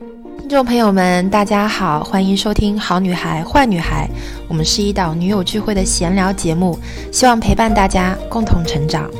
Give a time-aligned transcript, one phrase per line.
[0.00, 4.08] 听众朋友们，大家好，欢迎收听《好女孩坏女孩》，
[4.48, 6.78] 我们是一档女友聚会的闲聊节目，
[7.12, 9.10] 希望陪伴大家共同成长。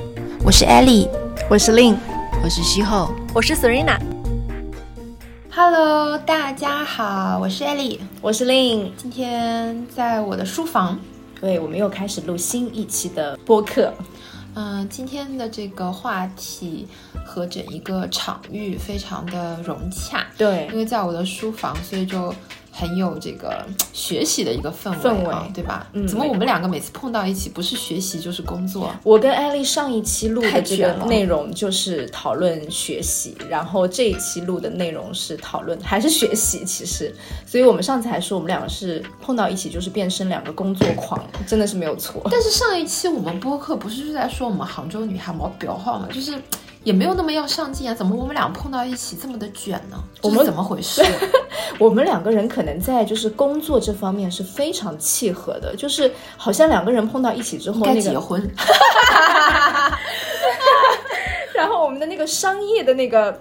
[0.42, 1.06] 我是艾莉，
[1.50, 1.96] 我是 Lin，，
[2.42, 3.98] 我是西后，我是 Serena。
[5.50, 8.88] Hello，大家好，我是艾莉，我是 Lin，。
[8.96, 10.98] 今天在我的书房，
[11.38, 13.92] 对，我们又开始录新一期的播客。
[14.54, 16.86] 嗯，今天的这个话题
[17.24, 22.34] 和整一个场域非常的融洽，对，因为在我的书房，所以就。
[22.80, 23.62] 很有这个
[23.92, 25.86] 学习的一个氛围，氛围对吧？
[25.92, 28.90] 嗯，怎么我们两个每次碰到一起，不是学习就是工作？
[29.02, 36.64] 我跟艾丽上一期录的这个内容就是讨论学习，然后这一期录的内容是讨论还是学习？
[36.64, 42.22] 其实，所以我们上次还说我们两个是碰到一起就是变身两个工作狂，真的是没有错。
[42.30, 46.08] 但是上一期我们播客不是就在说我们杭州女孩毛表号吗？
[46.10, 46.40] 就是。
[46.82, 49.96] 也没有那么要上进啊，怎么我们俩碰到一起这么的卷呢？
[50.22, 51.02] 我们怎么回事？
[51.78, 58.40] 我们两个人可能在就是工作这方面是非常契合的，就是好像两个人碰到一起之后，该结婚。
[61.54, 63.40] 然后我们的那个商业的那个。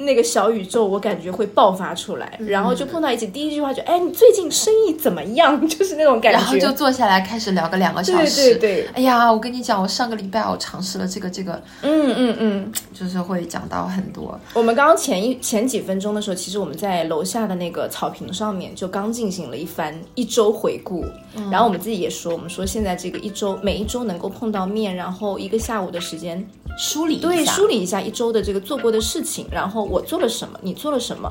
[0.00, 5.60] 那个小宇宙，我感觉会爆发出来，然后就碰到一起，第一句话就，哎，你最近生意怎么样？
[5.68, 8.54] 就是那种感觉，然后就坐下来开始聊个两个小时。
[8.54, 14.38] 对对对，哎呀，我跟你讲，我上个礼拜我尝试了这个这个，嗯嗯嗯， 就是会讲到很多。
[14.54, 21.04] 我们刚刚前一前几分钟的时候，其实我们在楼下的那个草坪上面就刚进行了一番一周回顾，
[21.50, 26.48] 然后我们自己也说，我们说现在这个一周每一周能够碰到面，然后一个下午的时间。
[26.78, 31.30] 梳理对，梳理一下一周的这个做过的事情，然后我做了什么，你做了什么，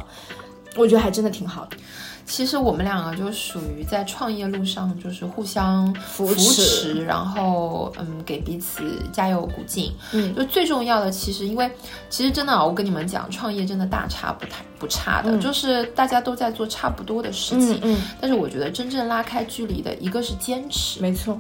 [0.76, 1.78] 我觉得还真的挺好的。
[2.26, 9.92] 其实我们两个就属于在创业路上，就是互相扶持，然后嗯，给彼此加油鼓劲。
[10.12, 11.68] 嗯，就最重要的，其实因为
[12.08, 17.80] 其实真的啊，我跟你们讲，创业真的大差不太不差的，就是大家都在做差不多的事情。
[17.82, 21.36] 嗯，但是我觉得真正拉开距离的一个是坚持，没错，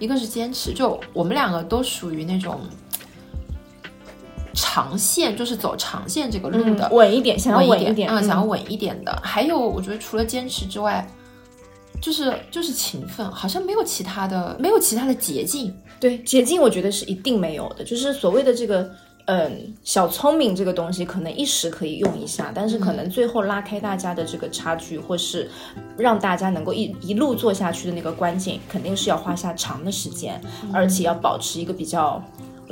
[0.00, 0.74] 一个是坚持。
[0.74, 2.58] 就我们两个都属于那种。
[4.54, 9.18] 长线就是走长线这个路的，稳一点，想要稳一点啊，想要稳一点的。
[9.22, 11.06] 还有，我觉得除了坚持之外，
[12.00, 15.74] 就是就是勤奋，好像没有其他的，没有其他的捷径。
[15.98, 17.84] 对，捷径我觉得是一定没有的。
[17.84, 18.90] 就是所谓的这个，
[19.26, 25.48] 嗯，小聪明这个东西，可能一时可以用一下，但是可能最后拉开大家的这个差距，或是
[25.96, 30.40] 让大家能够一一路做下去的那个关键，肯定是要花下长的时间，
[30.72, 32.22] 而且要保持一个比较。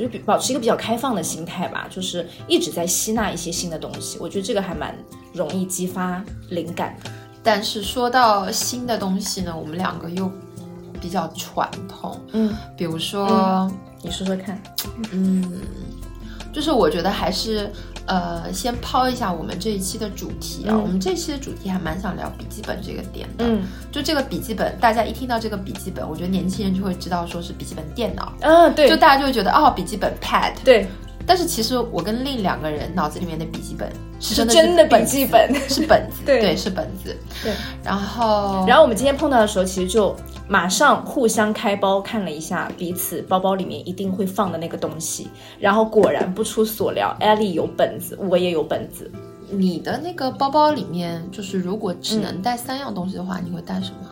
[0.00, 4.96] 就比保持一个比较开放的心态吧，就是一直在吸纳一些新的东西，我觉得这个还蛮
[5.32, 6.96] 容易激发灵感。
[7.42, 10.30] 但是说到新的东西呢，我们两个又
[11.00, 13.70] 比较传统，嗯，比如说
[14.02, 14.60] 你说说看，
[15.12, 15.60] 嗯，
[16.52, 17.70] 就是我觉得还是。
[18.06, 23.44] 呃，先抛一下我们这一期的主题啊，我们这期的主题还蛮想聊笔记本这个点的。
[23.46, 23.62] 嗯，
[23.92, 28.32] 就这个笔记本，大家一听到这个笔记本，我觉得年轻人就会知道说是笔记本电脑。
[28.40, 30.54] 嗯，对，就大家就会觉得哦，笔记本 pad。
[30.64, 30.88] 对，
[31.30, 36.22] 但是其实我跟另两个人脑子里面的笔记本是真的笔记本，是本子。
[36.26, 37.16] 对，是本子。
[37.40, 37.52] 对，
[37.84, 40.16] 然后，然后我们今天碰到的时候，其实就。
[40.48, 45.28] 马上互相开包看了一下彼此包包里面一定会放的那个东西，
[45.60, 49.08] 然后果然不出所料，艾丽有本子，我也有本子。
[49.48, 54.08] 你的那个包包里面，就是如果只能带三样东西的话，你会带什么？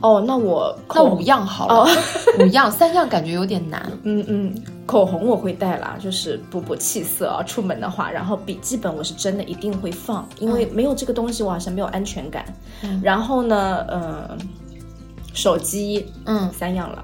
[0.00, 1.86] 哦，那我那五样好了，
[2.40, 3.86] 五样，三样感觉有点难。
[4.04, 4.54] 嗯嗯，
[4.86, 8.10] 口红我会带啦，就是补补气色啊，出门的话。
[8.10, 12.44] 然后笔记本我是真的一定会放，因为没有这个东西我好像没有安全感。
[13.02, 14.38] 然后呢，嗯。
[15.34, 17.02] 手机，嗯，三样了。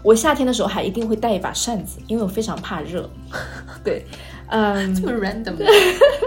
[0.00, 3.10] 我夏天的时候还一定会带一把扇子，因为我非常怕热。
[3.82, 4.06] 对，
[4.46, 5.56] 嗯， 这么 random。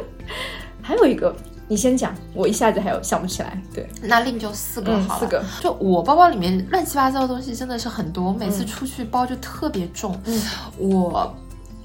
[0.83, 1.33] 还有一个，
[1.69, 3.61] 你先讲，我一下子还有想不起来。
[3.73, 5.19] 对，那另就四个好了。
[5.21, 10.19] 四个，就我包包里面乱七八糟的东西真的是很多，我每次出去包就特别重。
[10.25, 10.41] 嗯，
[10.77, 11.33] 我，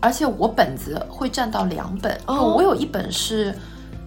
[0.00, 2.18] 而且我本子会占到两本。
[2.26, 3.54] 哦，我有一本是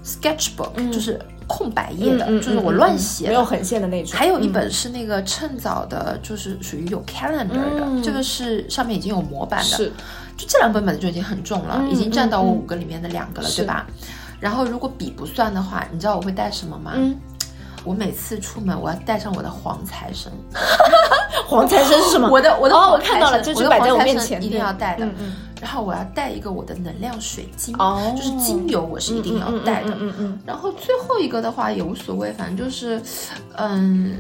[0.04, 1.18] sketchbook，就是。
[1.50, 4.20] 空白页的，就是我乱写，没有横线的那种。
[4.20, 9.66] 还有一本是那个趁早的，就是属于有 calendar 的，这个是上面已经有模板的。
[9.66, 9.90] 是，
[10.35, 13.88] 就这两本本子就已经很重了，已经占到我五个里面的两个了，对吧？
[14.39, 16.91] 然后如果笔不算的话，你知道我会带什么吗？
[16.95, 17.16] 嗯，
[17.84, 20.31] 我每次出门我要带上我的黄财神。
[21.47, 22.29] 黄财神是什么？
[22.29, 25.05] 我的我的哦，我看到了，就摆在我面前，一定要带的。
[25.05, 25.35] 嗯嗯。
[25.59, 29.91] 然后我要带一个我的能量水晶，哦，就是精油，我是一定要带的。
[29.99, 30.39] 嗯嗯。
[30.45, 33.01] 然后最后一个的话也无所谓，反正就是，
[33.55, 34.17] 嗯，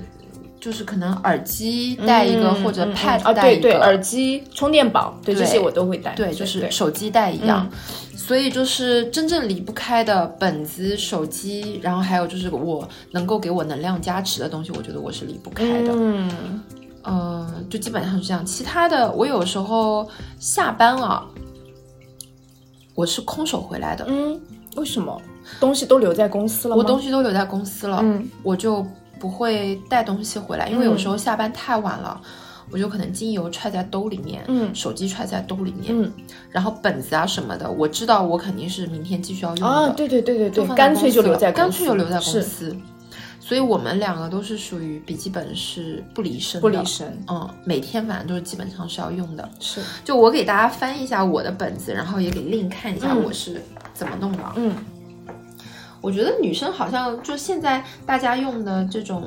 [0.59, 6.13] 就是可能耳机带一个，或者 pad 啊，带一个，对对，耳机、充电宝，对这些我都会带。
[6.15, 7.69] 对，就是手机带一样。
[8.15, 15.93] 所以就是真正离不开的本子、手机，然后还有就是我能够给我能量加持的东西，我觉得我是离不开的。
[15.93, 16.61] 嗯，
[17.03, 18.45] 呃，就基本上是这样。
[18.45, 21.25] 其他的，我有时候下班啊，
[22.95, 24.03] 我是空手回来的。
[24.09, 24.37] 嗯，
[24.75, 25.21] 为什么？
[25.61, 28.85] 东西都留在公司了我东西都留在公司了，嗯，我就
[29.19, 32.21] 不会带东西回来，因为有时候下班太晚了。
[32.69, 36.11] 我就可能精油揣在兜里面，嗯，手机揣在兜里面，嗯，
[36.51, 42.75] 然后本子啊什么的，我知道我肯定是明天继续要用的，啊，对对对对对，干脆就留在干脆就留在公司，
[43.39, 53.61] 所以我们两个都是属于笔记本是不离身不离身，嗯，每天反正都是基本上是要用的，是，就我给大家翻一下我的本子，然后也给令看一下我是
[53.93, 54.75] 怎么弄的，嗯，
[56.01, 59.23] 我觉得女生好像就现在大家用的这种，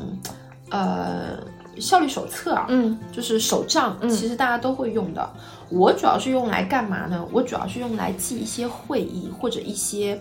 [0.71, 1.39] 呃。
[1.79, 5.31] 效率手册啊，嗯，就是手账，其实大家都会用的。
[5.71, 7.27] 我主要是用来干嘛呢？
[7.33, 10.21] 我主要是用来记一些会议或者一些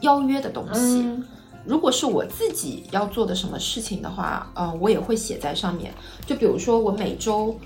[0.00, 1.08] 邀约的东西。
[1.64, 5.92] 如果是我自己要做的什么事情的话，呃，我也会写在上面。
[6.26, 7.56] 就比如说我每周，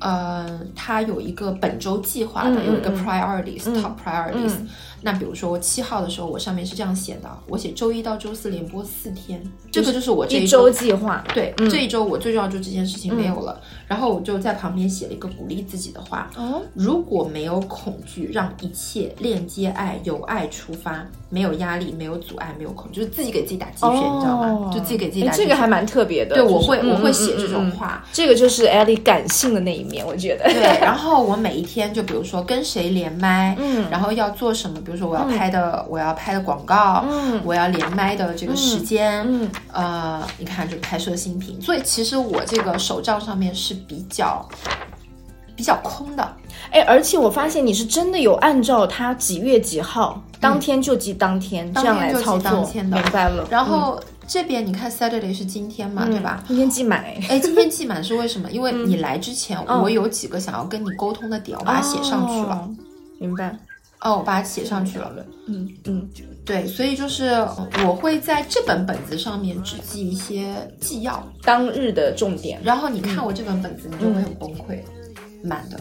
[0.00, 4.56] 呃，它有一个本周计划的，有一个 priorities，top priorities。
[5.02, 11.24] 那比如说我七号的时候，我上面是这样写的，我写周一到周四连播四天，这个就是我这一周计划。
[11.34, 16.30] 对，这一周我最重要就这件事情没有了，然后我就在旁边写了一个鼓励自己的话。
[16.36, 24.70] 哦，如果没有恐惧，让一切链接爱，由爱出发，没有压力，没有阻碍，没有恐惧，就是自己给自己打鸡血，你知道吗？
[24.72, 25.42] 就自己给自己打鸡血。
[25.44, 26.36] 这个还蛮特别的。
[26.36, 30.44] 对，我会我会写这种话，这个就是艾莉感性的那一面，我觉得。
[30.44, 35.84] 对，然后我每一天就比如说跟谁连麦，嗯，然后要做什么，比如说我要拍的。
[35.88, 44.48] 我要拍的广告，嗯，我要连麦的这个时间，嗯，呃，你看，就拍摄新品，所以其实我这个手账上面是比较
[45.54, 46.36] 比较空的，
[46.70, 53.46] 哎，而且我发现你是真的有按照它几月几号，当天就记当天，这样来操作，明白了。
[53.50, 56.42] 然后这边你看，Saturday 是今天嘛，对吧？
[56.46, 58.50] 今天记满，哎，今天记满是为什么？
[58.50, 62.68] 因为你来之前，我有几个想要跟你沟通的点，我把它写上去了，
[63.18, 63.58] 明白。
[64.04, 65.14] 哦，我把它写上去了。
[65.46, 66.08] 嗯嗯，
[66.44, 67.30] 对，所以就是
[67.86, 72.60] 我会在这本本子上面只记一些纪要，当日的重点。
[72.64, 74.80] 然后你看我这本本子，你就会很崩溃，
[75.42, 75.78] 满的。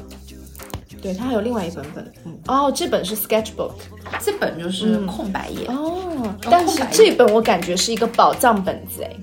[1.01, 2.12] 对，它还有另外一本本。
[2.47, 3.73] 哦，这本是 sketchbook，
[4.19, 5.65] 这本就是空白页。
[5.68, 9.15] 哦，但是这本我感觉是一个宝藏本子，哎。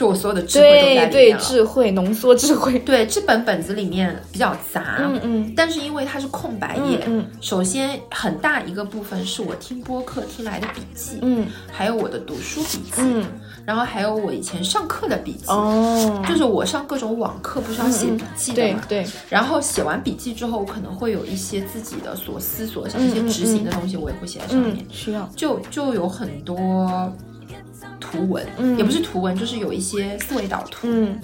[0.00, 2.78] 就我所有的智慧都在里面对智慧浓缩智慧。
[2.80, 13.26] 对，这本本子里面比较杂，嗯嗯，但是因为它是空白页，嗯，首先很大一个部分是我听播客听来的笔记，嗯，还有我的读书笔记，嗯，
[13.66, 27.12] 然后还有我以前上课的笔记，哦，就是我上各种网课不是要写笔记的嘛，对，然后写完笔记之后，我可能会有一些自己的所思所想，一些执行的东西，我也会写在上面，需要，就就有很多。
[27.98, 31.20] 图文，嗯，也不是图文，就是有一些思维导图，嗯，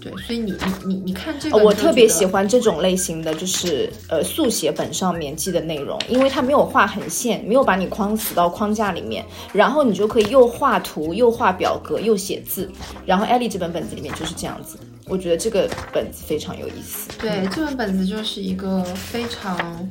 [0.00, 12.70] 对，所以你你你你看这个，我特别喜欢这种类型的，就是呃速写本上面记的内容，因为它没有画横线，没有把你框死到框架里面，然后你就可以又画图又画表格又写字，
[13.06, 14.76] 然后艾丽这本本子里面就是这样子，
[15.06, 19.88] 我觉得这个本子非常有意思，对，这本本子就是一个非常。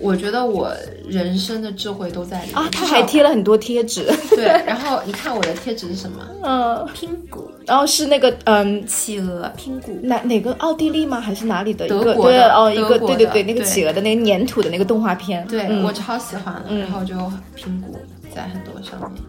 [0.00, 0.72] 我觉得我
[1.06, 2.68] 人生的智慧都在里面啊！
[2.72, 4.44] 他还贴了很多贴纸， 对。
[4.64, 6.26] 然后你看我的贴纸是什么？
[6.42, 11.20] 嗯，拼骨，然后是那个嗯企鹅拼骨，哪哪个奥地利吗？
[11.20, 12.14] 还是哪里的一个？
[12.14, 16.64] 对哦，一个对对对，那个企鹅的那个粘土的那个动画片，对我超喜欢。
[16.68, 17.14] 然后就
[17.54, 17.98] 拼骨
[18.34, 19.22] 在很多上面。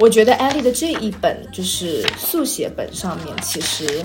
[0.00, 4.02] 我觉得艾丽的这一本就是速写本上面，其实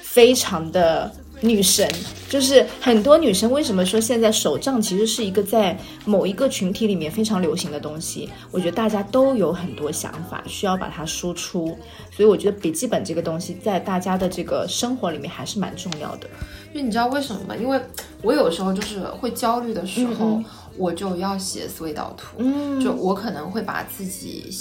[0.00, 1.10] 非常的。
[1.42, 1.88] 女神
[2.28, 8.28] 就是很多女生为什么说现在手账其实是一个在某一个群体里面非常流行的东西？
[8.50, 11.76] 我觉得大家都有很多想法，需要把它输出，
[12.10, 16.28] 所以我觉得笔记本这个东西在大家的这个生活里面还是蛮重要的。
[16.72, 17.56] 因为你知道为什么吗？
[17.56, 17.80] 因为
[18.22, 20.40] 我有时候就是会焦虑的时候，
[20.76, 22.38] 我就要写思维导图，
[22.80, 24.54] 就我可能会把自己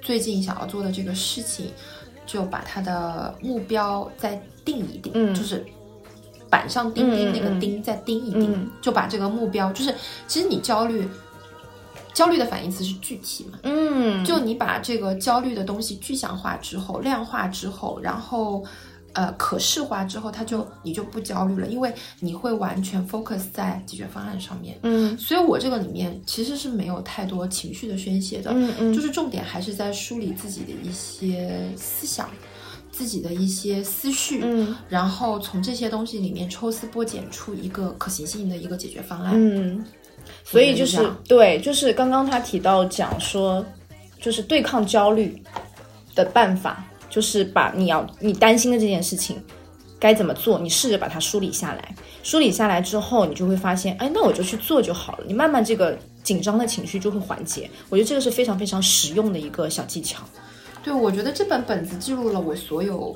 [0.00, 1.66] 最近想要做的这个事情，
[2.24, 5.64] 就把它的目标再定一定，就是。
[6.52, 9.94] 板上钉钉那个钉再钉一钉，就把这个目标，就是
[10.26, 11.08] 其实你焦虑，
[12.12, 18.62] 焦虑的反义词是具体嘛，嗯，就你把这个焦虑的东西具象化之后，量化之后，然后
[19.14, 21.90] 呃可视化之后，它就你就不焦虑了，因为
[22.20, 32.28] 你会完全 focus 在解决方案上面，嗯，所以我这个里面其实是没有太多情绪的宣泄的，嗯嗯，就是重点还是在梳理自己的一些思想。
[32.92, 39.32] 自己的一些思绪，嗯然后从这些东西里面抽丝剥茧出一个可行性的一个解决方案。
[39.34, 39.82] 嗯，
[40.44, 43.64] 所以就是对，就是刚刚他提到讲说，
[44.20, 45.42] 就是对抗焦虑
[46.14, 49.42] 的办法，就是把你要你担心的这件事情
[49.98, 51.94] 该怎么做，你试着把它梳理下来。
[52.22, 55.24] 梳理下来之后，你就会发现，哎，那我就去做就好了。
[55.26, 57.68] 你慢慢这个紧张的情绪就会缓解。
[57.88, 60.22] 我觉得这个是非常非常实用的一个小技巧。
[60.82, 63.14] 对，我觉得这本本子记录了我所有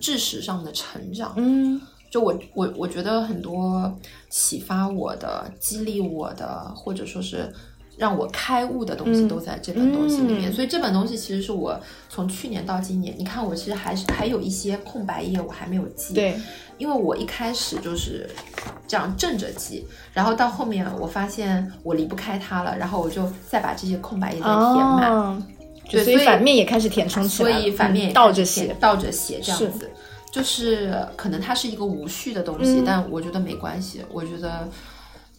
[0.00, 1.32] 知识上的成长。
[1.36, 3.94] 嗯就我我我觉得很多
[4.30, 7.52] 启发我的、激励我的，或者说是
[7.98, 10.50] 让我开悟的东西，嗯都在这本东西里面。
[10.50, 11.78] 嗯所以这本东西其实是我
[12.08, 16.34] 从去年到今年，你看我其实还是还有一些空白页我还没有记。，对，
[16.78, 18.26] 因为我一开始就是
[18.86, 25.12] 这样正着记，然后到后面我发现我离不开它了，然后我就再把这些空白页再填满。
[25.12, 25.42] 哦，
[25.88, 28.76] 对所以反面也开始填充起所来所，以反面倒着写。
[28.78, 29.90] 倒着写这样是子，
[30.30, 34.68] 就是可能它是一个无序的东西，嗯但我觉得没关系，我觉得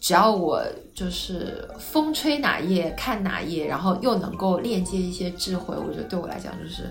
[0.00, 0.62] 只要我
[0.94, 6.90] 就是风吹哪页看哪页，然后又能够链接一些智慧，我觉得对我来讲就是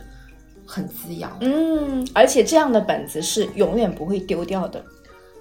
[0.65, 1.37] 很滋养。
[1.41, 4.83] 嗯，而且这样的本子是永远不会丢掉的。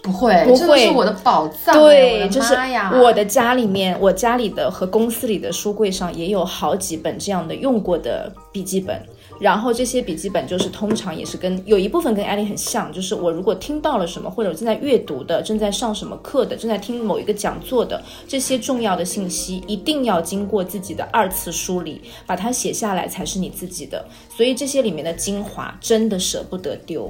[0.03, 2.55] 不会，不会这是我的宝藏哎，对，就是！
[3.03, 9.01] 我的家里面，我家里的和公司里的书柜上也有好几本这样的用过的笔记本。
[9.41, 24.05] 然后这些笔记本就是通常也是跟有一部分跟艾丽很像，就是我如果听到了什么，或者我正在阅读的、正在上什么课的、正在听某一个讲座的这些重要的信息，一定要经过自己的二次梳理，把它写下来才是你自己的。
[24.37, 27.09] 所以这些里面的精华真的舍不得丢。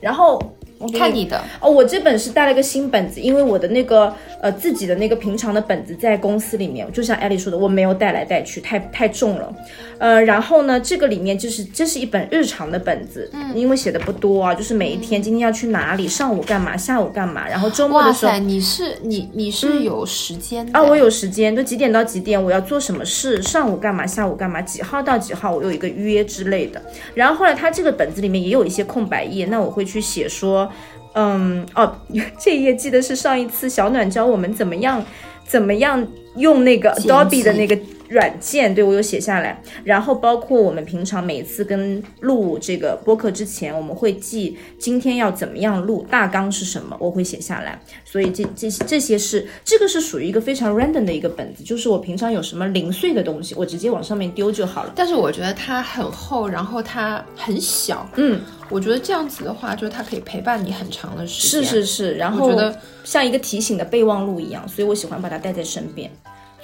[0.00, 0.42] 然后
[0.78, 4.12] 我给看你的，哦，我这本是带了个新本子，因为我的那个
[4.42, 9.54] 呃自己的那个平常的本子在公司里面，就像艾丽说的，我没有带来带去，太太重了。
[9.98, 20.76] 呃，然后呢，这个里面就是这是一本日常的本子，嗯，因为写的不多啊，就是每一天今天要去哪里，上午干嘛，下午干嘛，然后周末的时候塞，你是你你是有时间的。
[20.76, 26.82] 啊，我有时间，就几点到几点我要做什么事，上午干嘛，下午干嘛，几号到几号我有一个约之类的。
[27.14, 30.68] 然后后来他这个本子里面也有一些空白页，那我会去写说，
[31.14, 31.96] 嗯，哦，
[32.38, 35.04] 这一页记得是上一次小暖教我们怎么样
[35.46, 36.06] 怎么样
[36.36, 37.76] 用那个 Adobe 的那个
[38.14, 39.60] 软件，对我有写下来。
[39.82, 47.76] 然后包括我们平常每次跟录这个播客之前，我们会记今天要怎么样录，大纲是什么，我会写下来。
[48.04, 54.92] 所以这这这些是这个是属于一个非常 random 的一个本子，就是我平常有什么零碎的东西，我直接往上面丢就好了。
[54.94, 58.40] 但是我觉得它很厚，然后它很小，嗯，
[58.70, 61.70] 我觉得这样子的话，就是它可以陪伴你很长的时是间。
[61.70, 66.08] 是是，然后我觉得像一个提醒的备忘录一样，所以我喜欢把它带在身边。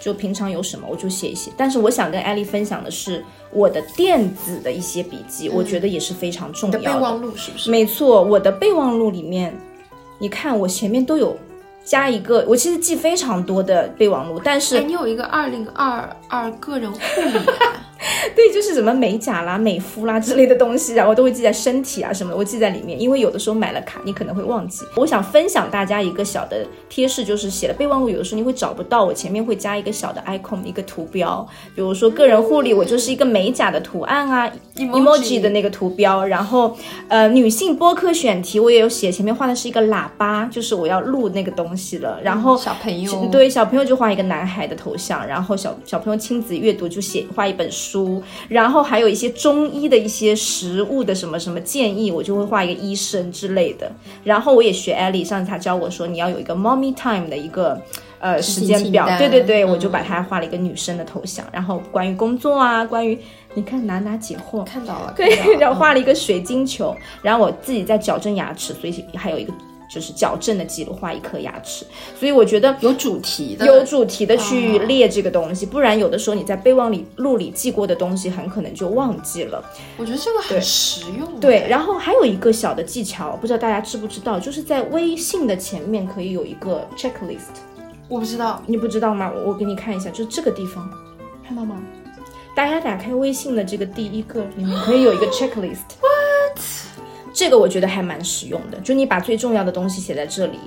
[0.01, 7.71] 就平常有什么我就写一写，但是我想跟艾丽分享的是我的电子的一些笔记，我觉得也是非常重你要的备忘录是不是？
[7.71, 9.55] 没错，我的备忘录里面，
[10.19, 11.37] 你看我前面都有
[11.85, 17.73] 加一个，我其实记非常多的备忘录，但是哎，你有一个二零二二个人护理啊，
[18.37, 23.01] 对，就是什么美甲啦、美肤啦之类的东西，然后都会记在身体啊什么的，我记在里面。
[23.01, 24.85] 因为有的时候买了卡，你可能会忘记。
[24.95, 36.77] 我想分享大家一个小的贴士，就是写了备忘录，有的时候你会找不到，我前面会加一个小的 icon，一个图标，比如说个人护理，我就是一个美甲的图案啊 Emoji 的那个图标，然后
[37.09, 42.57] 呃女性播客选题我也有写，前面画的是一个喇叭，就是我要录那个东西了，然后。
[42.57, 53.91] 小朋友，对，小朋友就画一个男孩的头像，然后小小朋友亲子阅读就写画一本书，然后还有一些中医的一些食物的什么什么建议，我就会画一个医生之类的。
[54.23, 57.81] 然后我也学艾丽，上次她教我说你要有一个 mommy time 的一个。
[58.23, 63.19] 呃，时间表，对对对，我嗯就把它画了一个女生的头像，然后关于工作啊，关于
[63.55, 69.51] 你看哪哪解惑，看到了，对然后画了一个水晶球，然后我自己在矫正牙齿，所以还有一个
[69.93, 71.85] 就是矫正的记录，画一颗牙齿。
[72.19, 79.63] 所以我觉得有主题的，有主题的去哦列这个东西，不然有的时候你在备忘里录里记过的东西，很可能就忘记了。
[79.97, 81.41] 我觉得这个很实用。
[81.41, 87.59] 对，然后还有一个小的技巧，不知道大家知不知道，就是在微信的前面可以有一个 checklist，
[88.09, 89.33] 我不知道，你不知道吗？
[89.35, 90.89] 我我给你看一下，就是这个地方，
[91.47, 91.77] 看到吗？
[92.55, 95.79] 大家打开微信的这个第一个里面可以有一个 checklist。
[96.01, 96.61] What？
[97.33, 100.59] 这个我觉得还蛮实用的，就你把最重要的东西写在这里，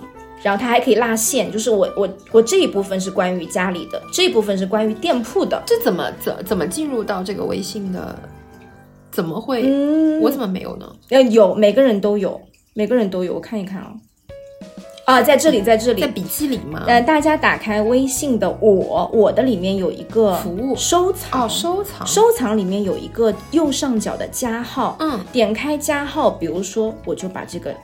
[0.42, 5.62] 然后它还可以拉线，就是我我我这一部分是关于家里的，这一部分是关于店铺的。
[5.66, 8.18] 这怎么怎怎么进入到这个微信的？
[9.12, 9.62] 怎么会？
[9.64, 10.92] 嗯，我怎么没有呢？
[11.10, 12.42] 要有每个人都有，
[12.74, 13.94] 每个人都有，我看一看啊、
[15.06, 16.84] 啊，在这里，在这里，在笔记里吗？
[16.88, 27.76] 呃，大家打开微信的我，我的里面有一个服务收藏哦，收藏收藏里面有一个右上角的加号，嗯，点开加号，比如说我就把这个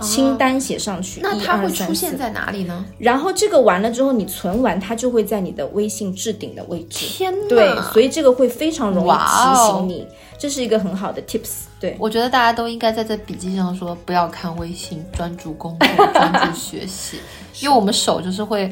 [0.00, 2.84] 清单写上去，那它会1 2 3出现在哪里呢？
[2.98, 7.06] 然后这个完了之后，你存完，它就会在你的微信置顶的位置。
[7.06, 7.48] 天哪！
[7.48, 10.06] 对，所以这个会非常容易提哦醒你，
[10.44, 11.62] 这是一个很好的 tips。
[11.80, 17.16] 对，我觉得大家都应该在这笔记上说，不要看微信，专注工作，专注学习，
[17.64, 18.70] 因为我们手就是会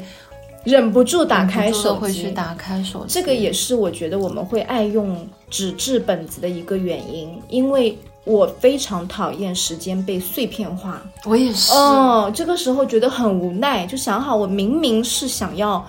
[0.64, 3.14] 忍不住打开手机，会去打开手机。
[3.14, 11.00] 这个也是我觉得我们会爱用纸质本子的一个原因，因为我非常讨厌时间被碎片化。
[11.24, 15.82] 我也是，哦，这个时候觉得很无奈，就想好我明明是想要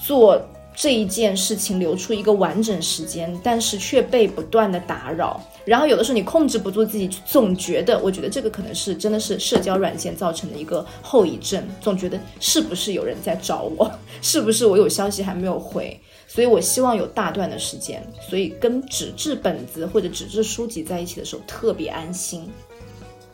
[0.00, 0.40] 做
[0.80, 5.42] 这一件事情，留出一个完整时间，但是却被不断的打扰。
[5.64, 13.90] 然后有的时候你控制不住自己，总觉得，我觉得这个可能是真的是社交软件造成的一个后遗症，总觉得是不是有人在找我，
[14.22, 22.48] 是不是我有消息还没有回，所以我希望有大段的时间，所以跟纸质本子或者纸质书籍在一起的时候特别安心。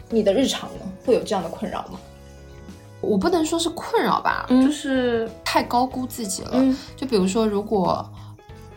[0.09, 2.01] 你的日常呢，会有这样的困扰吗？
[3.05, 6.51] 我不能说是困扰吧，嗯就是太高估自己了。
[6.55, 8.05] 嗯就比如说，如果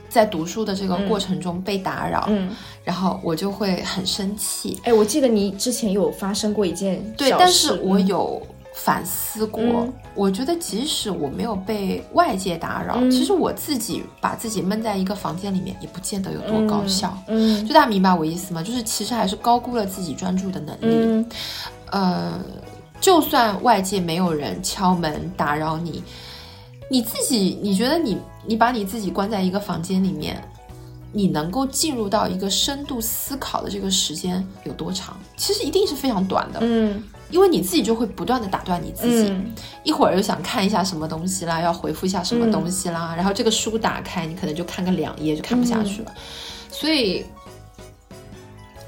[0.09, 2.49] 在读书的这个过程中被打扰，嗯，
[2.83, 4.79] 然后我就会很生气。
[4.83, 8.41] 哎，我记得你之前有发生过一件对，小但是事我有
[8.73, 17.15] 反思过，嗯我觉得即使我没有被外界打扰，嗯其实我自己把自己闷在一个房间里面，也不见得有多高效。
[17.27, 18.63] 嗯就大家明白我意思吗？
[18.63, 20.87] 就是其实还是高估了自己专注的能力。
[20.87, 21.29] 嗯
[21.91, 22.33] 呃，
[22.99, 26.03] 就算外界没有人敲门打扰你，
[26.89, 30.41] 你自己，你觉得你你把你自己关在一个房间里面，
[31.13, 35.17] 你能够进入到一个深度思考的这个时间有多长？
[35.37, 37.03] 其实一定是非常短的，嗯。
[37.29, 39.53] 因为你自己就会不断的打断你自己，嗯。
[39.83, 46.11] 一会儿又想看一下什么东西啦，要回复一下什么东西啦，然后这个书打开，你可能就看个两页就看不下去了，
[46.71, 47.25] 所以。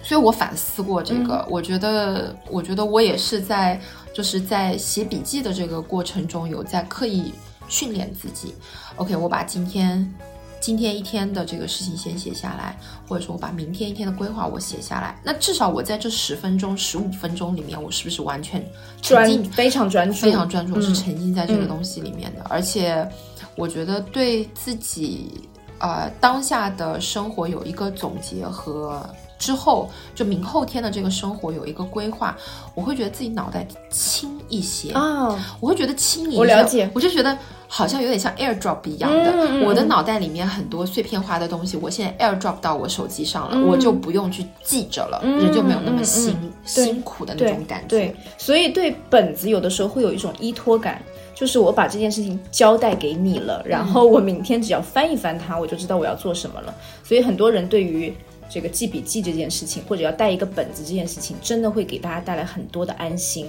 [0.02, 3.80] 所以我反思过这个，我觉得，我觉得我也是在，
[4.20, 7.34] 就是在写笔记的这个过程中，有在刻意
[7.70, 8.54] 训练自己。
[8.98, 10.14] OK，我把今天
[10.60, 15.18] 今天一天的这个事情先写下来，或者说我把明天一天的规划我写下来。
[15.24, 18.62] 那至少我在这十分钟、十五分钟里面，我是不是完全
[19.02, 22.44] 沉浸专非常专注，非常专注，嗯是沉浸在这个东西里面的。
[22.50, 23.10] 而且，
[23.56, 32.38] 我觉得对自己呃当下的生活有一个总结和之后就明后天的这个生活有一个规划，
[32.76, 34.92] 我会觉得自己脑袋轻一些。
[34.92, 36.88] 啊，我会觉得轻盈，我了解。
[36.94, 37.36] 我就觉得
[37.68, 43.70] 好像有点像 AirDrop 一样的，我的脑袋里面很多碎片化的东西，我现在 AirDrop 到我手机上了，嗯。
[43.70, 47.88] 我就不用去记着了，嗯人就没有那么辛、辛苦的那种感觉。
[47.88, 51.02] 对，所以对本子有的时候会有一种依托感，
[51.34, 56.74] 就是我把这件事情交代给你了，然后我明天只要翻一翻它，我就知道我要做什么了。
[57.04, 58.14] 所以很多人对于
[58.50, 63.46] 这个记笔记这件事情，或者要带一个本子这件事情，真的会给大家带来很多的安心。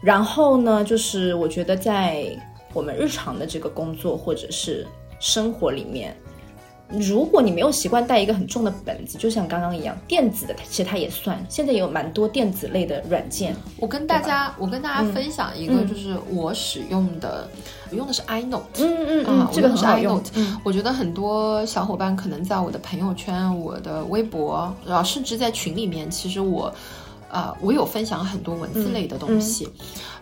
[0.00, 2.26] 然后呢，就是我觉得在
[2.72, 4.86] 我们日常的这个工作或者是
[5.20, 6.16] 生活里面，
[7.00, 13.56] 如果你没有习惯带一个很重的本子，就像刚刚一样，电子的其实它也算，现在也有蛮多电子类的软件。
[13.78, 15.88] 我跟大家，我跟大家分享一个，嗯。
[15.88, 17.48] 就是我使用的，
[17.90, 18.60] 我用的是 iNote。
[18.78, 20.22] 嗯嗯啊，这个我用的是很好用
[20.64, 26.72] 我觉得很多小伙伴可能在我的朋友圈、我的微博，然后甚至在群里面，其实我，
[27.30, 29.68] 呃，我有分享很多文字类的东西，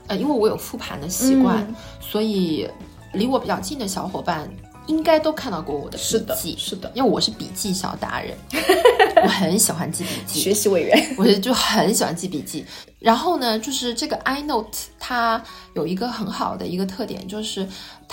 [0.06, 2.68] 呃，因为我有复盘的习惯，嗯所以
[3.12, 4.48] 离我比较近的小伙伴
[4.86, 8.36] 应该都看到过我的，笔记，是的，因为我是笔记小达人，
[9.22, 11.14] 我很喜欢记笔记，学习委员。
[11.16, 12.64] 我就很喜欢记笔记。
[12.98, 14.66] 然后呢，就是这个 iNote
[14.98, 15.42] 它
[15.74, 17.66] 有一个很好的一个特点，就是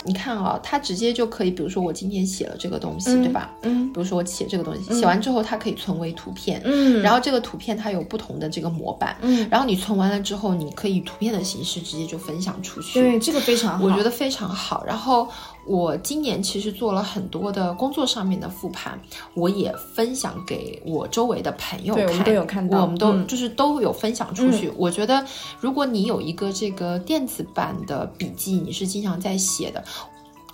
[0.05, 3.51] 你看啊、它直接就可以，比如说我今天写了这个东西，对吧？
[3.63, 13.01] 嗯比如说我写这个东西，写完之后它可以存为图片，嗯然后这个图片它有不同的这个模板，嗯，然后你存完了之后，你可以图片的形式直接就分享出去。
[13.01, 13.83] 对，这个非常好。
[13.83, 14.85] 我觉得非常好。
[14.85, 15.27] 然后
[15.67, 18.99] 我今年其实做了很多的工作上面的复盘，
[19.33, 24.71] 我也分享给我周围的朋友看，对我们都有看到我们都、嗯就是都有分享出去。
[24.77, 25.25] 我觉得
[25.59, 29.83] 如果你有一个这个电子版的笔记，你是经常在写的。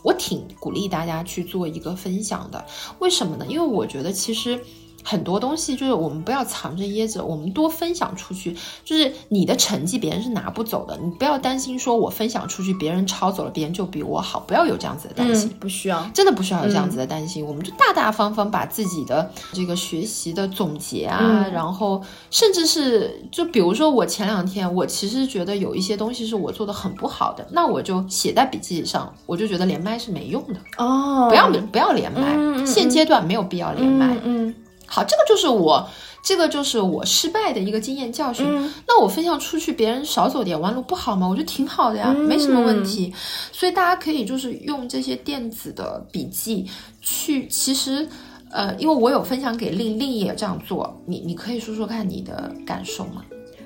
[0.01, 2.65] 我挺鼓励大家去做一个分享的，
[2.99, 3.45] 为什么呢？
[3.47, 4.59] 因为我觉得其实
[5.03, 8.55] 很多东西就是我们不要藏着掖着，我们多分享出去。
[8.83, 17.45] 就是你的成绩别人是拿不走的，你不要担心说我分享出去别人抄走了，别人就比我好，不要有这样子的担心，不需要，真的不需要有这样子的担心。
[17.45, 34.53] 我们就大大方方把自己的这个学习的总结啊，然后甚至是就比如说我前两天我其实觉得有一些东西是我做的很不好的，那我就写在笔记上，我就觉得连麦是没用的哦，不要不要连麦，现阶段没有必要连麦，嗯。
[34.93, 35.89] 好，这个就是我，
[36.21, 38.45] 这个就是我失败的一个经验教训。
[38.87, 41.27] 那我分享出去，别人少走点弯路不好吗？
[41.27, 43.11] 我觉得挺好的呀，没什么问题。
[43.51, 46.69] 所以大家可以就是用这些电子的笔记
[47.01, 48.07] 去，其实，
[48.51, 53.23] 呃，因为我有分享给令令也这样做，你你可以说说看你的感受吗？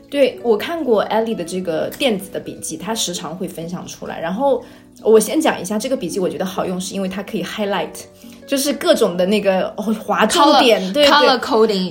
[0.10, 4.18] 对我看过艾丽的这个电子的笔记，她时常会分享出来。
[4.18, 4.64] 然后
[5.04, 8.06] 我先讲一下这个笔记，我觉得好用，是因为它可以 highlight。
[8.48, 9.68] 就是各种的那个
[10.06, 11.06] 划重点，对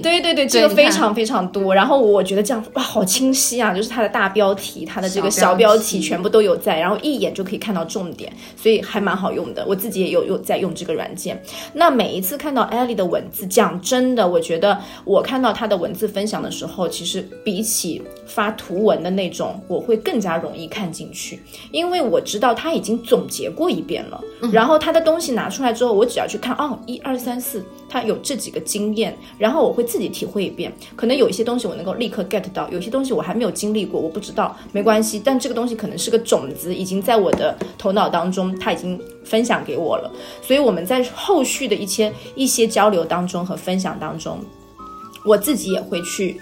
[0.01, 1.75] 对对对对，这个非常非常多。
[1.75, 3.75] 然后我觉得这样哇，好清晰啊！
[3.75, 9.63] 就是它的大标题，它的这个小标题全部都有在，然后一眼就可以看到重点，所以还蛮好用的。
[9.69, 11.39] 我自己也有有在用这个软件。
[11.75, 24.19] 那每一次看到艾丽的文字，讲真的，我觉得我看到她的文字分享的时候，其实比起发图文的那种，我会更加容易看进去，因为我知道她已经总结过一遍了。
[24.51, 26.41] 然后她的东西拿出来之后，我只要去。
[26.47, 30.73] 看哦，一二三四，他有这几个经验，然后我会自己体会一遍。
[30.95, 35.21] 可能有一些东西我能够立刻 get 到，有些东西我还没有经历过，我不知道，没关系。
[35.25, 40.11] 但这个东西可能是个种子，已经在我的头脑当中，他已经分享给我了。
[40.41, 44.39] 所以我们在后续的一些一些交流当中和分享当中，
[45.25, 46.41] 我自己也会去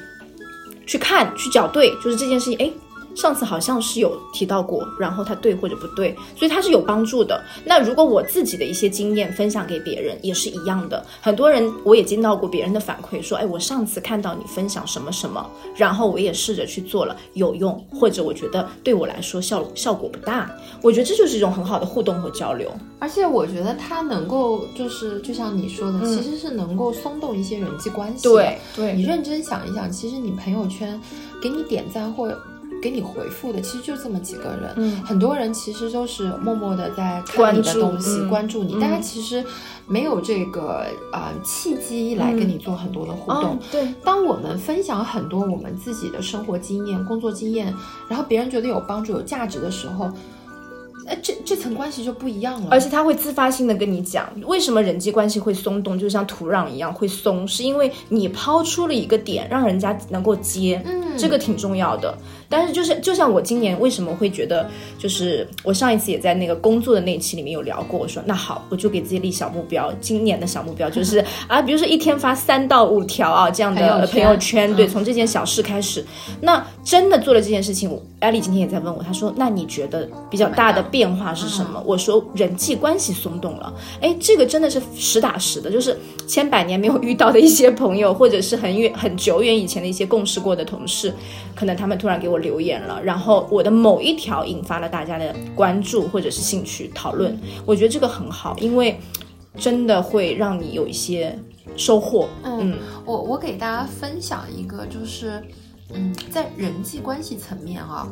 [0.87, 2.71] 去看，去校对，就是这件事情，哎。
[3.15, 7.43] 上次好像是有提到过，然后他对或者不对，所以他是有帮助的。
[7.65, 11.05] 那如果我自己的一些经验分享给别人，也是一样的。
[11.21, 15.45] 很多人我也接到过别人的反馈，说，哎，我上次看到你分享什么什么，
[15.77, 20.51] 然后我也试着去做了，有用，或者我觉得对我来说效效果不大。
[20.83, 22.71] 我觉得这就是一种很好的互动和交流。
[22.99, 28.29] 而且我觉得它能够就是就像你说的，其实是能够松动一些人际关系。
[28.29, 31.01] 对，对你认真想一想，其实你朋友圈
[31.41, 32.33] 给你点赞或。
[32.83, 39.45] 给你回复的其实就这么几个人，嗯，很多人其实都是默默的在看你的东西，关注你，但他其实
[39.87, 43.59] 没有这个啊契机来跟你做很多的互动。
[43.71, 47.75] 对，当我们分享很多我们自己的生活经验、工作经验，
[48.09, 50.11] 然后别人觉得有帮助、有价值的时候。
[51.07, 62.17] 哎，这这层关系就不一样了，而且他会自发性的跟你讲，为什么人际关系会松动，就像土壤一样会松，是因为你抛出了一个点，让人家能够接，嗯，这个挺重要的。
[62.49, 64.67] 但是就是就像我今年为什么会觉得，
[64.99, 76.05] 就是我上一次也在那个工作的那期里面有聊过，我说那好，我就给自己立小目标，今年的小目标就是 啊，比如说一天发三到五条啊这样的朋友圈，对，从这件小事开始。
[76.41, 80.85] 那真的做了这件事情，艾丽今天也在问我，她说那你觉得比较大的？
[80.95, 81.83] 变化是什么？
[81.85, 91.13] 我说人际关系松动了，哎，这个真的是实打实的，就是千百年没有遇到的一些朋友，或者是很远很久远以前的一些共事过的同事，
[91.55, 98.99] 可能他们突然给我留言了，然后我的某一条引发了大家的关注或者是兴趣讨论，我觉得这个很好，因为
[99.57, 101.39] 真的会让你有一些
[101.77, 102.29] 收获。
[102.43, 105.43] 嗯，我我给大家分享一个，就是
[105.93, 108.09] 嗯，在人际关系层面啊。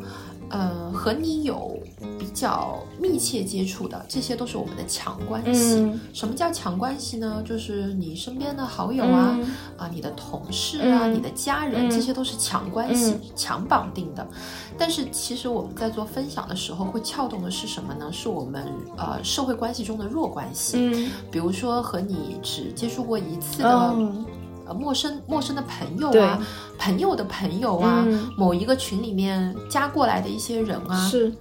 [0.53, 1.79] 呃，和你有
[2.19, 5.91] 比较密切接触的，这些都是我们的强关系。
[6.13, 7.43] 什么叫强关系呢？
[7.43, 9.39] 就是你身边的好友啊，
[9.79, 14.27] 啊，你的同事啊，你的家人，这些都是强关系、强绑定的。
[14.79, 18.13] 但是其实我们在做分享的时候，会撬动的是什么呢？
[18.13, 20.77] 是我们呃社会关系中的弱关系。
[20.77, 23.97] 嗯，比如说和你只接触过一次的。
[24.67, 26.41] 呃，陌生陌生的朋友啊，
[26.79, 31.33] 朋友的朋友啊，某一个群里面加过来的一些人啊，是，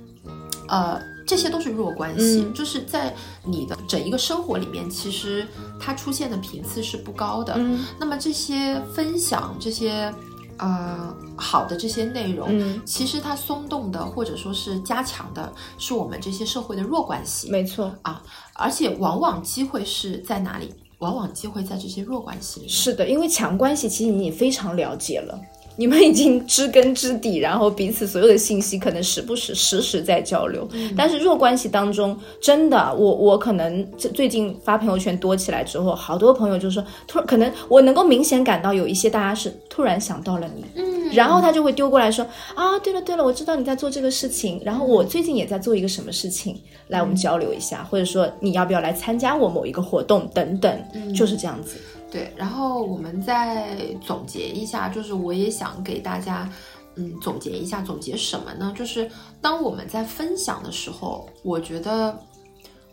[0.67, 5.47] 呃，这些都是弱关系，就是在你的整一个生活里面，其实
[5.79, 7.57] 它出现的频次是不高的。
[7.99, 10.13] 那么这些分享，这些
[10.57, 17.49] 呃好的这些内容，其实它松动的或者说是加强的，是我们这些社会的弱关系。
[17.49, 18.21] 没错啊，
[18.53, 20.73] 而且往往机会是在哪里？
[21.01, 22.67] 往往机会在这些弱关系里。
[22.67, 25.39] 是的，因为强关系其实你非常了解了，
[25.81, 30.69] 你们已经知根知底，然后彼此所有的信息可能时不时时时在交流。
[30.95, 40.63] 但是弱关系当中，真的，我我可能最近发朋友圈多起来之后，好多朋友就说，突可能我能够明显感到有一些大家是突然想到了你。
[40.75, 41.09] 嗯。
[41.15, 50.71] 然后他就会丢过来说啊，对了对了，我知道你在做这个事情，然后我最近也在做一个什么事情，来我们交流一下，或者说你要不要来参加我某一个活动等等，
[51.15, 51.77] 就是这样子。
[52.11, 56.47] 对，然后我们再总结一下，就是我也想给大家，
[56.95, 58.73] 嗯，总结一下，总结什么呢？
[58.77, 59.09] 就是
[59.41, 62.19] 当我们在分享的时候，我觉得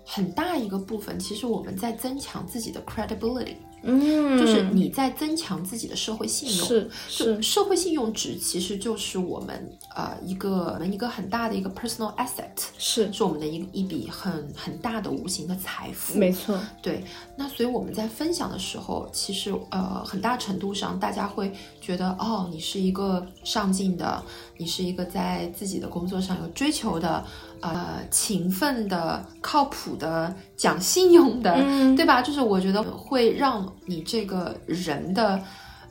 [0.04, 3.56] 很大一个部分，其实我们在增强自己的 credibility。
[3.82, 17.04] 嗯，就是你在增强自己的社会信用，是是，社会信用值其实就是我们呃一个一个很大的一个 personal asset，是是我们的一一笔很很大的无形的财富，没错，对。
[17.36, 24.22] 那所以我们在分享的时候，其实呃很大程度上大家会觉得哦，你是一个上进的，
[24.56, 27.24] 你是一个在自己的工作上有追求的。
[27.60, 31.54] 呃，勤奋的、靠谱的、讲信用的，
[31.96, 32.22] 对吧？
[32.22, 35.42] 就是我觉得会让你这个人的，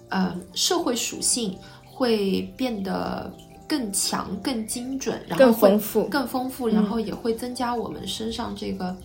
[0.09, 3.31] 呃，社会属性会变得
[3.67, 8.95] 更强、更精准，然后更丰富、更丰富，然后也会增加我们身上这个。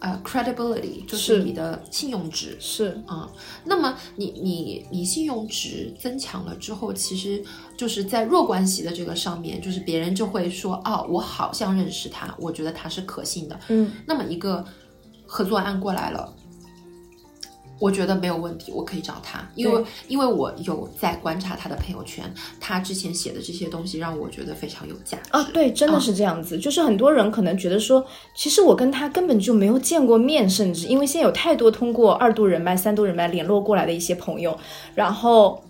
[0.00, 2.56] 呃，credibility 就是你的信用值。
[2.58, 3.00] 是。
[3.06, 3.30] 啊，
[3.64, 7.42] 那么你你你信用值增强了之后，其实
[7.76, 14.64] 就是在弱关系的这个上面，就是别人就会说，哦，我好像认识他，我觉得他是可信的，嗯，那么一个
[15.26, 16.34] 合作案过来了。
[17.80, 25.42] 我觉得没有问题，我可以找他，因为因为我有在观察他的朋友圈，他之前写的这些东西让我觉得非常有价值啊。
[25.54, 28.04] 对，真的是这样子，就是很多人可能觉得说，
[28.36, 34.54] 其实我跟他根本就没有见过面，甚至因为现在有太多通过二度人脉、三度人脉联络过来的一些朋友，
[34.94, 35.64] 然后，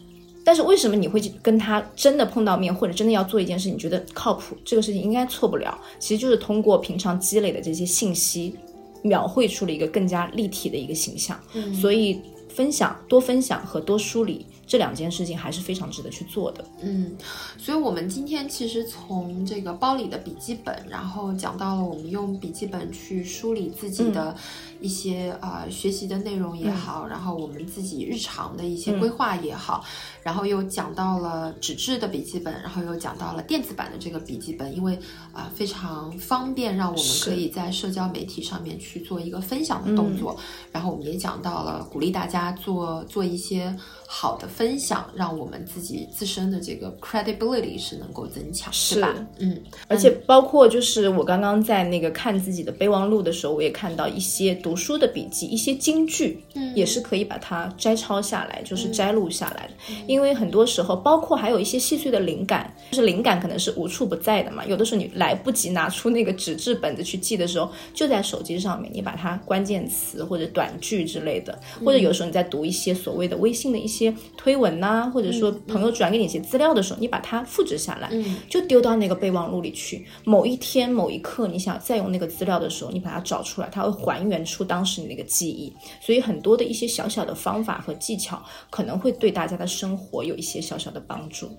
[0.44, 4.56] 但是为什么你会跟他真的碰到面，或者真的要做一件事，你觉得靠谱？
[4.64, 8.56] 这个事情应该错不了，其实就是通过平常积累的这些信息。
[9.02, 11.38] 描绘出了一个更加立体的一个形象，
[11.80, 16.64] 所以分享多分享和多梳理这两件事情还是非常值得去做的。
[16.80, 17.16] 嗯，
[17.58, 24.36] 所以我们今天其实从这个包里的笔记本，然后讲到了我们用笔记本去梳理自己的。
[24.80, 29.84] 一些啊学习的内容也好，然后我们自己日常的一些规划也好，
[30.22, 34.98] 然后又讲到了纸质的笔记本，然后又讲到了电子版的这个笔记本，因为
[35.34, 40.34] 啊非常方便，让我们可以在社交媒体上面去做一个分享的动作。
[40.72, 43.76] 然后我们也讲到了鼓励大家做做一些
[44.12, 49.14] 好的分享，让我们自己自身的这个 credibility 是能够增强，是吧？
[49.38, 59.94] 嗯，而且包括就是我刚刚在那个看自己的备忘录的时候，我也看到一些读书的笔记，一些金句，嗯，也是可以把它摘抄下来，就是摘录下来的。
[60.08, 64.66] 因为很多时候，包括还有一些细碎的灵感，就是灵感可能是无处不在的嘛。
[64.66, 73.99] 有的时候你来不及拿出那个纸质本子去记的时候，就在手机上面，你把它关键词或者短句之类的，或者有时候你在读一些所谓的微信的一些
[74.36, 80.06] 推文呐，或者说朋友转给你一些资料的时候，你把它复制下来，嗯，就丢到那个备忘录里去。
[80.24, 84.62] 某一天某一刻，你想再用那个资料的时候，你把它找出来，它会还原出。
[84.62, 91.50] 当时你那个记忆，所以很多的一些小小的方法和技巧，可能会对大家的生活有一些小小的帮助。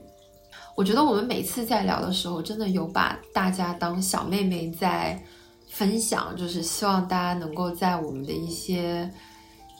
[0.78, 5.22] 我觉得我们每次在聊的时候，真的有把大家当小妹妹在
[5.70, 9.12] 分享，就是希望大家能够在我们的一些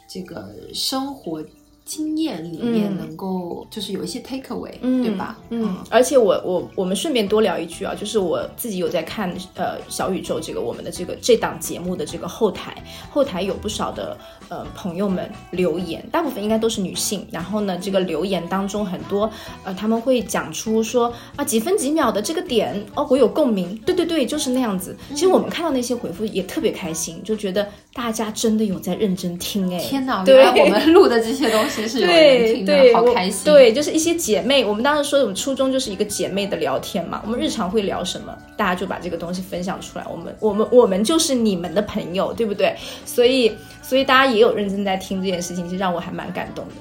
[0.10, 1.42] 这个生活。
[1.92, 4.72] 经验里面能够就是有一些 take away，
[5.04, 5.38] 对吧？
[5.50, 17.28] 嗯，而且我我我们顺便多聊一句啊，就是我自己有在看呃小宇宙这个我们的这个这档节目的这个后台，后台有不少的呃朋友们留言，大部分应该都是女性。
[17.30, 19.30] 然后呢，这个留言当中很多
[19.66, 24.96] 呃他们会讲出说啊几分几秒的这个点哦，我有共鸣，对对对，就是那样子。
[25.10, 31.81] 其实我们看到那些回复也特别开心，就觉得大家真的有在认真听哎，天哪，原来我们录的这些东西。
[31.90, 33.44] 对对，好开心。
[33.46, 37.22] 对，就是一些姐妹，我们当时说我们初衷就是一个姐妹的聊天嘛。
[37.26, 40.06] 我们日常会聊什么，大家就把这个东西分享出来。
[40.10, 42.76] 我们我们我们就是你们的朋友，对不对？
[43.06, 46.74] 所以所以大家也有认真在听这件事情，其实让我还蛮感动的。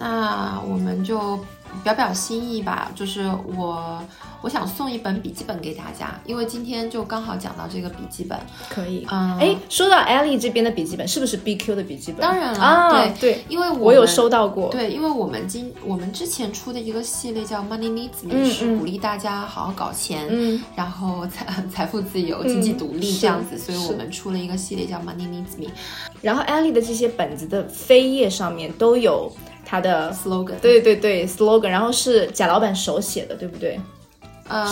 [0.00, 1.38] 那我们就
[1.82, 4.02] 表表心意吧，就是我。
[4.40, 8.38] 我想送一本笔记本给大家，因为今天就刚好讲到这个笔记本，
[8.68, 9.04] 可以。
[9.10, 12.20] 嗯，哎，说到 Ellie 这边的笔记本，是不是 BQ 的笔记本？
[12.20, 14.68] 当然了，啊，对对，因为我有收到过。
[14.68, 25.68] 对，因为我们今我们之前出的一个系列叫 Money Needs Me，是鼓励大家好好搞钱，嗯，然后财财富自由、经济独立这样子，所以我们出了一个系列叫 Money Needs Me。
[26.22, 29.32] 然后 Ellie 的这些本子的扉页上面都有
[29.68, 33.78] 它的 slogan，对对对，slogan，然后是贾老板手写的，对不对？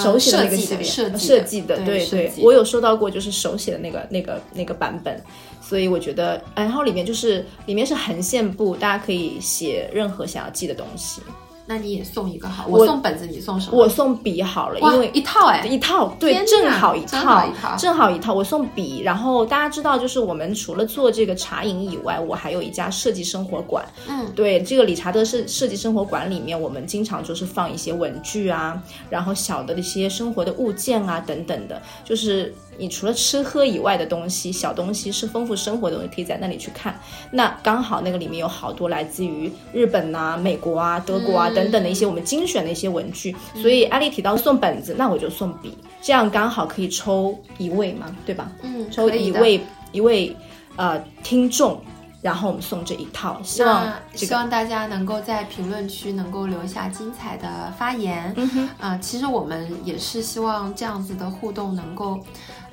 [0.03, 5.23] 手写的那个系列设计的，对对，我有收到过，就是手写的那个那个那个版本，
[5.61, 11.21] 所以我觉得，然后里面就是里面是横线布，大家可以写任何想要记的东西。
[11.67, 13.77] 那你也送一个好，我送本子，你送什么？
[13.77, 18.33] 我送笔好了，因为一套哎，一套对，正好一套，正好一套。
[18.33, 23.85] 我送笔，然后大家知道，就是我们除了做这个茶饮以外，我还有一家设计生活馆。
[24.09, 32.55] 嗯，对，这个理查德设设计生活馆里面，我们经常就是放一些文具啊，然后小的一些生活的物件啊等等的，就是。
[32.79, 36.99] 你除了吃喝以外的东西，小东西是丰富生活的东西，可以在那里去看。
[37.31, 43.35] 那刚好那个里面有好多来自于日本呐、美国啊、德国啊等等的一些我们精选的一些文具。
[43.55, 48.51] 所以艾丽提到送本子，那我就送笔，这样刚好可以抽一位嘛，对吧？
[48.63, 49.61] 嗯，抽一位
[49.93, 50.37] 一位
[50.77, 51.81] 呃听众，
[52.21, 53.41] 然后我们送这一套。
[53.43, 58.33] 希望希望大家能够在评论区能够留下精彩的发言。
[58.37, 62.21] 嗯哼，啊，其实我们也是希望这样子的互动能够。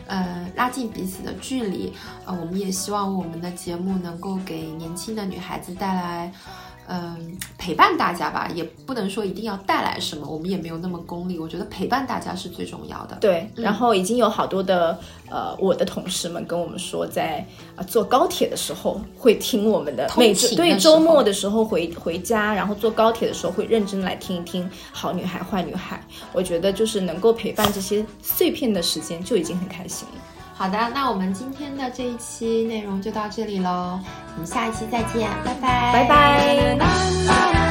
[0.08, 1.94] 呃，拉近彼此的距离，
[2.26, 6.32] 呃，我们也希望我们的节目能够给年轻的女孩子带来。
[6.88, 11.40] 嗯，陪伴大家吧，也不能说一定要带来什么，我们也没有那么功利。
[11.40, 13.18] 我觉得陪伴大家是最重要的。
[13.22, 26.04] 对，然后已经有好多的呃，我的同事们跟我们说，在啊坐高铁的时候会听我们的，每次对周末的时候回回家，然后坐高铁的时候会认真来听一听《好女孩坏女孩》。
[26.34, 30.16] 我觉得就是能够陪伴这些碎片的时间就已经很开心了。
[30.56, 34.00] 好的，那我们今天的这一期内容就到这里喽，
[34.36, 37.63] 我们下一期再见，拜拜，拜拜。